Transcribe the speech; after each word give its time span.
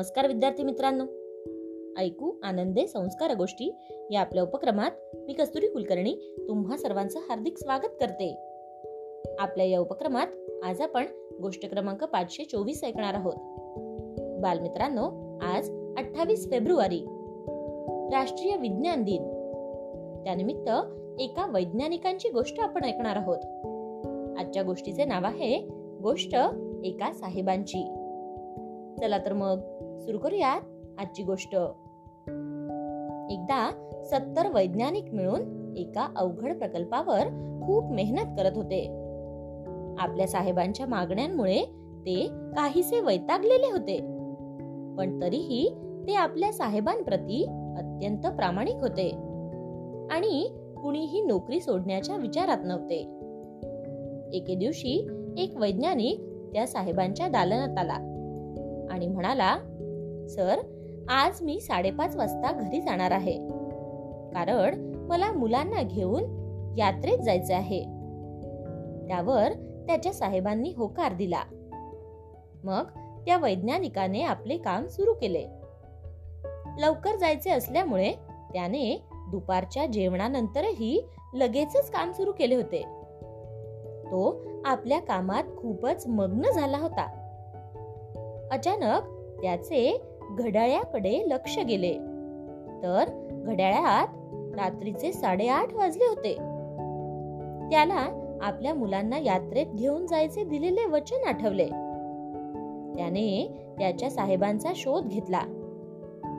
नमस्कार 0.00 0.26
विद्यार्थी 0.26 0.62
मित्रांनो. 0.62 1.04
ऐकू 2.00 2.32
आनंदे 2.42 2.86
संस्कार 2.86 3.34
गोष्टी 3.34 3.74
या 4.10 4.20
आपल्या 4.20 4.42
उपक्रमात 4.42 4.90
मी 5.14 5.32
कस्तुरी 5.32 5.68
कुलकर्णी 5.68 6.36
तुम्हा 6.48 6.76
सर्वांचं 6.76 7.18
हार्दिक 7.18 7.58
स्वागत 7.58 7.88
करते. 8.00 8.36
आपल्या 9.38 9.66
या 9.66 9.80
उपक्रमात 9.80 10.26
आज 10.64 10.80
आपण 10.80 11.06
गोष्ट 11.42 11.70
क्रमांक 11.70 12.04
पाचशे 12.04 12.44
चोवीस 12.44 12.84
ऐकणार 12.84 13.14
आहोत. 13.14 13.32
बालमित्रांनो 14.42 15.38
आज 15.42 15.70
अठ्ठावीस 15.98 16.50
फेब्रुवारी 16.50 17.00
राष्ट्रीय 18.12 18.56
विज्ञान 18.56 19.02
दिन. 19.02 19.22
त्यानिमित्त 20.24 20.70
एका 21.20 21.46
वैज्ञानिकांची 21.46 22.28
गोष्ट 22.28 22.60
आपण 22.60 22.84
ऐकणार 22.84 23.16
आहोत. 23.16 23.38
आजच्या 24.38 24.62
गोष्टीचे 24.62 25.04
नाव 25.04 25.24
आहे 25.24 25.68
गोष्ट 26.02 26.34
एका 26.84 27.12
साहेबांची. 27.12 27.99
चला 29.00 29.18
तर 29.18 29.32
मग 29.32 29.60
सुरू 29.98 30.18
करूयात 30.18 30.60
आजची 30.98 31.22
गोष्ट. 31.22 31.54
एकदा 33.30 33.70
सत्तर 34.04 34.48
वैज्ञानिक 34.54 35.14
मिळून 35.14 35.74
एका 35.76 36.08
अवघड 36.16 36.58
प्रकल्पावर 36.58 37.26
खूप 37.66 37.92
मेहनत 37.92 38.36
करत 38.38 38.52
होते. 38.54 38.86
आपल्या 39.98 40.28
साहेबांच्या 40.28 40.86
मागण्यांमुळे 40.86 41.62
ते 42.06 42.26
काहीसे 42.30 43.00
वैतागलेले 43.00 43.70
होते. 43.70 43.98
पण 44.96 45.20
तरीही 45.22 45.74
ते 46.06 46.14
आपल्या 46.14 46.52
साहेबांप्रती 46.52 47.44
अत्यंत 47.76 48.26
प्रामाणिक 48.26 48.74
होते. 48.74 49.10
आणि 50.10 50.48
कुणीही 50.82 51.22
नोकरी 51.22 51.60
सोडण्याच्या 51.60 52.16
विचारात 52.16 52.58
नव्हते. 52.64 53.00
एके 54.32 54.54
दिवशी 54.54 55.08
एक 55.38 55.56
वैज्ञानिक 55.56 56.20
त्या 56.52 56.66
साहेबांच्या 56.66 57.28
दालनात 57.28 57.78
आला. 57.78 58.09
आणि 58.90 59.08
म्हणाला 59.08 59.56
सर 60.28 60.58
आज 61.08 61.42
मी 61.42 61.60
साडेपाच 61.60 62.16
वाजता 62.16 62.52
घरी 62.52 62.80
जाणार 62.80 63.10
आहे. 63.10 63.32
कारण 64.34 64.92
मला 65.08 65.32
मुलांना 65.32 65.82
घेऊन 65.82 66.22
यात्रेत 66.78 67.18
जायचे 67.18 67.54
आहे. 67.54 67.80
त्यावर 69.08 69.52
त्याच्या 69.86 70.12
साहेबांनी 70.12 70.74
होकार 70.76 71.12
दिला. 71.12 71.42
मग 72.64 72.84
त्या 73.26 73.36
वैज्ञानिकाने 73.36 74.22
आपले 74.22 74.56
काम 74.56 74.86
सुरू 74.86 75.14
केले. 75.14 75.46
लवकर 76.78 77.16
जायचे 77.16 77.50
असल्यामुळे 77.50 78.12
त्याने 78.52 79.02
दुपारच्या 79.30 79.86
जेवणानंतरही 79.86 81.08
लगेचच 81.34 81.90
काम 81.90 82.12
सुरू 82.12 82.32
केले 82.32 82.54
होते. 82.54 82.82
तो 84.04 84.44
आपल्या 84.64 85.00
कामात 85.00 85.44
खूपच 85.44 86.06
मग्न 86.06 86.42
झाला 86.50 86.78
होता. 86.78 87.29
अचानक 88.50 89.02
त्याचे 89.42 90.02
घड्याळ्याकडे 90.38 91.22
लक्ष 91.26 91.58
गेले. 91.58 91.92
तर 92.82 93.04
घड्याळात 93.30 94.06
रात्रीचे 94.58 95.12
साडेआठ 95.12 95.74
वाजले 95.74 96.04
होते. 96.04 96.34
त्याला 97.70 98.26
आपल्या 98.42 98.74
मुलांना 98.74 99.18
यात्रेत 99.18 99.66
घेऊन 99.66 100.06
जायचे 100.06 100.44
दिलेले 100.44 100.86
वचन 100.86 101.28
आठवले. 101.28 101.66
त्याने 102.96 103.58
त्याच्या 103.78 104.10
साहेबांचा 104.10 104.72
शोध 104.76 105.06
घेतला. 105.06 105.40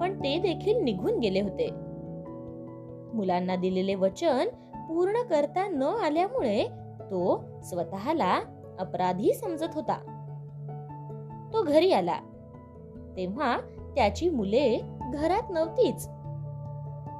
पण 0.00 0.18
ते 0.18 0.38
देखील 0.38 0.84
निघून 0.84 1.18
गेले 1.18 1.40
होते. 1.40 1.70
मुलांना 3.14 3.56
दिलेले 3.56 3.94
वचन 3.94 4.48
पूर्ण 4.74 5.22
करता 5.30 5.68
न 5.68 5.82
आल्यामुळे 5.82 6.64
तो 7.00 7.44
स्वतःला 7.62 8.40
अपराधी 8.78 9.34
समजत 9.34 9.74
होता. 9.74 10.15
तो 11.52 11.62
घरी 11.62 11.92
आला. 11.92 12.16
तेव्हा 13.16 13.58
त्याची 13.94 14.30
मुले 14.30 14.80
घरात 15.12 15.50
नव्हतीच. 15.50 16.08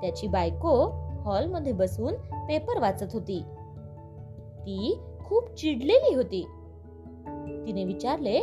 त्याची 0.01 0.27
बायको 0.27 0.91
हॉलमध्ये 1.23 1.73
बसून 1.73 2.15
पेपर 2.49 2.81
वाचत 2.81 3.13
होती. 3.13 3.43
ती 4.59 4.99
खूप 5.25 5.55
चिडलेली 5.55 6.15
होती. 6.15 6.49
तिने 7.67 7.85
विचारले 7.85 8.41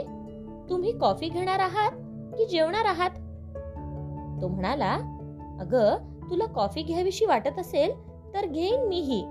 तुम्ही 0.69 0.97
कॉफी 0.97 1.29
घेणार 1.29 1.59
आहात 1.59 1.91
की 2.37 2.45
जेवणार 2.45 2.85
आहात? 2.85 3.09
तो 4.41 4.47
म्हणाला 4.47 4.93
अग 5.59 5.75
तुला 6.29 6.45
कॉफी 6.45 6.81
घ्यावीशी 6.81 7.25
वाटत 7.25 7.59
असेल 7.59 7.91
तर 8.33 8.45
घेईन 8.45 8.87
मीही. 8.87 9.21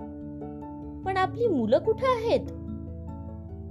पण 1.07 1.17
आपली 1.17 1.47
मुलं 1.47 1.79
कुठं 1.79 2.07
आहेत? 2.07 2.47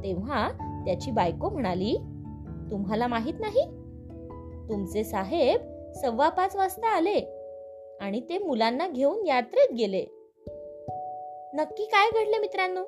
तेव्हा 0.03 0.49
त्याची 0.85 1.11
बायको 1.11 1.49
म्हणाली 1.49 1.97
तुम्हाला 2.71 3.07
माहीत 3.07 3.33
नाही? 3.39 3.61
तुमचे 4.69 5.03
साहेब 5.03 5.61
सव्वा 5.93 6.29
पाच 6.29 6.55
वाजता 6.55 6.87
आले 6.87 7.37
आणि 8.01 8.21
ते 8.29 8.37
मुलांना 8.37 8.87
घेऊन 8.87 9.25
यात्रेत 9.25 9.73
गेले. 9.73 10.05
नक्की 11.53 11.85
काय 11.85 12.09
घडले 12.09 12.37
मित्रांनो? 12.37 12.83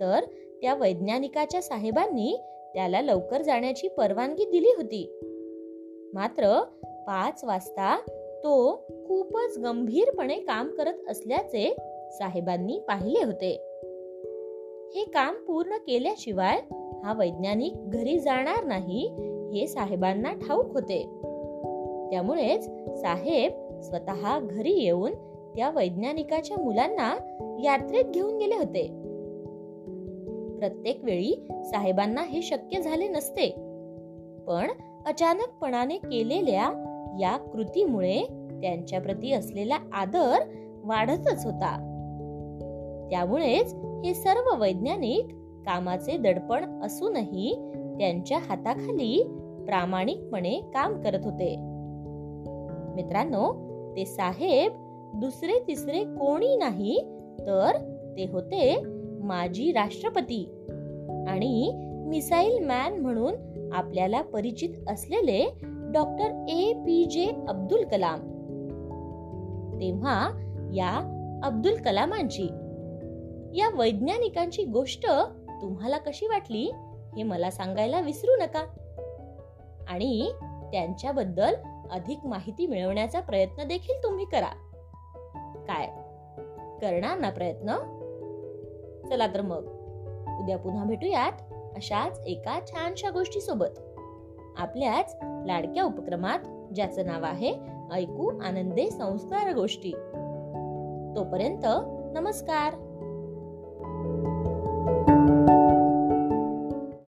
तर 0.00 0.24
त्या 0.62 0.74
वैज्ञानिकाच्या 0.74 1.62
साहेबांनी 1.62 2.40
त्याला 2.74 3.00
लवकर 3.00 3.42
जाण्याची 3.42 3.88
परवानगी 3.88 4.44
दिली 4.44 4.70
होती. 4.76 5.20
मात्र 6.14 6.62
पाच 7.06 7.44
वाजता 7.44 8.00
तो 8.44 8.84
खूपच 9.06 9.58
गंभीरपणे 9.58 10.34
काम 10.34 10.68
करत 10.68 11.10
असल्याचे 11.10 11.76
साहेबांनी 12.12 12.78
पाहिले 12.78 13.24
होते. 13.24 13.52
हे 14.94 15.04
काम 15.04 15.34
पूर्ण 15.34 15.76
केल्याशिवाय 15.76 16.60
हा 17.04 17.12
वैज्ञानिक 17.12 17.72
घरी 17.90 18.18
जाणार 18.18 18.64
नाही 18.64 19.08
हे 19.54 19.66
साहेबांना 19.66 20.32
ठाऊक 20.32 20.72
होते. 20.72 21.02
त्यामुळेच 22.10 22.64
साहेब 23.00 23.80
स्वतः 23.80 24.38
घरी 24.38 24.72
येऊन 24.72 25.12
त्या 25.56 25.70
वैज्ञानिकाच्या 25.70 26.56
मुलांना 26.56 27.16
यात्रेत 27.64 28.04
घेऊन 28.04 28.38
गेले 28.38 28.54
होते. 28.54 28.86
प्रत्येक 30.58 31.04
वेळी 31.04 31.48
साहेबांना 31.64 32.22
हे 32.22 32.42
शक्य 32.42 32.80
झाले 32.80 33.08
नसते. 33.08 33.50
पण 34.46 34.70
अचानकपणाने 35.06 35.96
केलेल्या 35.96 36.88
या 37.20 37.36
कृतीमुळे 37.36 38.22
त्यांच्या 38.62 39.00
प्रती 39.00 39.32
असलेला 39.32 39.76
आदर 39.92 40.38
वाढतच 40.84 41.44
होता. 41.44 41.88
त्यामुळेच 43.10 43.74
हे 43.74 44.14
सर्व 44.14 44.60
वैज्ञानिक 44.60 45.26
कामाचे 45.66 46.16
दडपण 46.16 46.82
असूनही 46.82 47.54
त्यांच्या 47.98 48.38
हाताखाली 48.38 49.22
प्रामाणिकपणे 49.66 50.60
काम 50.74 51.02
करत 51.02 51.24
होते. 51.24 51.56
मित्रांनो 52.94 53.72
ते 53.96 54.04
साहेब 54.04 54.72
दुसरे 55.14 55.52
तिसरे 55.68 56.04
कोणी 56.04 56.56
नाही 56.56 57.00
तर 57.40 57.76
ते 58.16 58.26
होते 58.32 58.82
माजी 59.22 59.72
राष्ट्रपती 59.72 60.66
आणि 61.28 61.70
मिसाईल 62.06 62.66
मॅन 62.66 62.94
म्हणून 62.94 63.34
आपल्याला 63.72 64.22
परिचित 64.22 64.68
असलेले 64.88 65.46
डॉक्टर 65.64 66.44
ए 66.48 66.72
पी 66.72 67.04
जे 67.04 67.30
अब्दुल 67.48 67.84
कलाम. 67.84 68.20
तेव्हा 69.80 70.30
या 70.74 71.18
अब्दुल 71.44 71.74
कलामांची 71.74 72.48
या 73.58 73.78
वैज्ञानिकांची 73.78 74.64
गोष्ट 74.64 75.06
तुम्हाला 75.62 75.98
कशी 75.98 76.26
वाटली 76.26 76.72
हे 77.16 77.22
मला 77.22 77.50
सांगायला 77.50 78.00
विसरू 78.00 78.36
नका. 78.36 78.66
आणि 79.88 80.32
त्यांच्याबद्दल 80.72 81.54
अधिक 81.90 82.18
माहिती 82.24 82.66
मिळवण्याचा 82.66 83.20
प्रयत्न 83.20 83.68
देखील 83.68 84.02
तुम्ही 84.02 84.24
करा. 84.24 84.48
काय? 85.68 85.86
करणार 86.80 87.18
ना 87.18 87.30
प्रयत्न? 87.30 87.76
चला 89.08 89.26
तर 89.26 89.40
मग. 89.40 89.64
उद्या 90.40 90.58
पुन्हा 90.58 90.84
भेटूयात 90.84 91.32
अशाच 91.76 92.20
एका 92.26 92.60
छानशा 92.66 93.10
गोष्टी 93.10 93.40
सोबत 93.40 93.78
आपल्याच 94.56 95.16
लाडक्या 95.22 95.84
उपक्रमात 95.84 96.38
ज्याचं 96.74 97.06
नाव 97.06 97.24
आहे 97.24 97.52
ऐकू 97.92 98.42
आनंदे 98.42 98.90
संस्कार 98.90 99.54
गोष्टी. 99.54 99.92
तोपर्यंत 101.16 101.66
नमस्कार. 102.14 102.91